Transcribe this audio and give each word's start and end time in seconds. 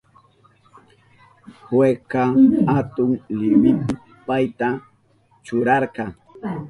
Jueska 1.67 2.23
atun 2.77 3.11
liwipi 3.37 3.93
payta 4.27 4.67
churarka. 5.45 6.03